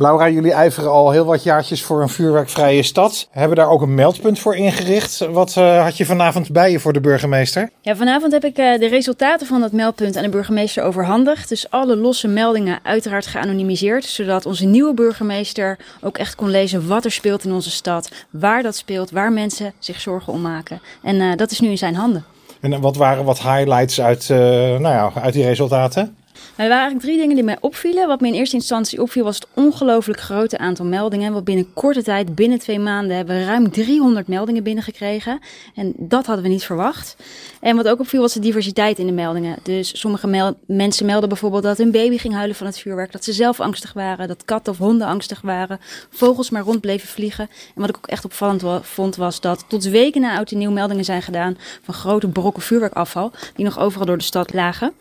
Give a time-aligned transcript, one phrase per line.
[0.00, 3.28] Laura, jullie ijveren al heel wat jaartjes voor een vuurwerkvrije stad.
[3.30, 5.18] Hebben daar ook een meldpunt voor ingericht.
[5.30, 7.70] Wat uh, had je vanavond bij je voor de burgemeester?
[7.80, 11.48] Ja, vanavond heb ik uh, de resultaten van dat meldpunt aan de burgemeester overhandigd.
[11.48, 14.04] Dus alle losse meldingen uiteraard geanonimiseerd.
[14.04, 18.10] Zodat onze nieuwe burgemeester ook echt kon lezen wat er speelt in onze stad.
[18.30, 20.80] Waar dat speelt, waar mensen zich zorgen om maken.
[21.02, 22.24] En uh, dat is nu in zijn handen.
[22.60, 26.16] En wat waren wat highlights uit, nou ja, uit die resultaten?
[26.58, 28.08] Er waren eigenlijk drie dingen die mij opvielen.
[28.08, 31.32] Wat me in eerste instantie opviel was het ongelooflijk grote aantal meldingen.
[31.32, 35.40] Want binnen korte tijd, binnen twee maanden, hebben we ruim 300 meldingen binnengekregen.
[35.74, 37.16] En dat hadden we niet verwacht.
[37.60, 39.56] En wat ook opviel was de diversiteit in de meldingen.
[39.62, 43.12] Dus sommige mensen melden bijvoorbeeld dat hun baby ging huilen van het vuurwerk.
[43.12, 45.80] Dat ze zelf angstig waren, dat katten of honden angstig waren.
[46.10, 47.48] Vogels maar rond bleven vliegen.
[47.74, 50.70] En wat ik ook echt opvallend vond was dat tot weken na oud en nieuw
[50.70, 53.32] meldingen zijn gedaan van grote brokken vuurwerkafval.
[53.54, 54.92] Die nog overal door de stad lagen.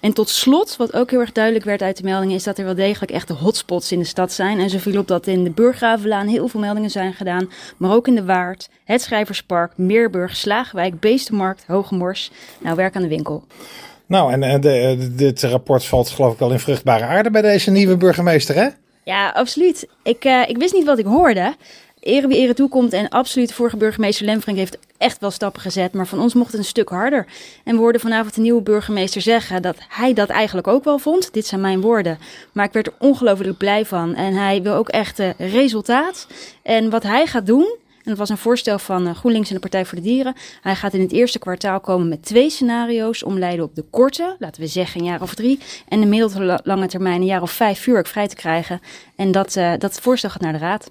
[0.00, 2.64] En tot slot, wat ook heel erg duidelijk werd uit de meldingen, is dat er
[2.64, 4.58] wel degelijk echte hotspots in de stad zijn.
[4.58, 8.08] En zo viel op dat in de Burggravenlaan heel veel meldingen zijn gedaan, maar ook
[8.08, 12.30] in de Waard, het Schrijverspark, Meerburg, Slaagwijk, Beestenmarkt, Hogemors.
[12.58, 13.44] Nou, werk aan de winkel.
[14.06, 17.70] Nou, en eh, de, dit rapport valt geloof ik wel in vruchtbare aarde bij deze
[17.70, 18.68] nieuwe burgemeester, hè?
[19.04, 19.88] Ja, absoluut.
[20.02, 21.54] Ik, uh, ik wist niet wat ik hoorde
[22.00, 22.92] ere wie ere toekomt.
[22.92, 25.92] En absoluut, vorige burgemeester Lemfrink heeft echt wel stappen gezet.
[25.92, 27.26] Maar van ons mocht het een stuk harder.
[27.64, 31.32] En we hoorden vanavond de nieuwe burgemeester zeggen dat hij dat eigenlijk ook wel vond.
[31.32, 32.18] Dit zijn mijn woorden.
[32.52, 34.14] Maar ik werd er ongelooflijk blij van.
[34.14, 36.26] En hij wil ook echt uh, resultaat.
[36.62, 37.78] En wat hij gaat doen.
[38.02, 40.34] En dat was een voorstel van uh, GroenLinks en de Partij voor de Dieren.
[40.60, 44.36] Hij gaat in het eerste kwartaal komen met twee scenario's om Leiden op de korte,
[44.38, 47.78] laten we zeggen een jaar of drie, en de middellange termijn een jaar of vijf
[47.78, 48.80] vuurwerk vrij te krijgen.
[49.16, 50.90] En dat, uh, dat voorstel gaat naar de Raad.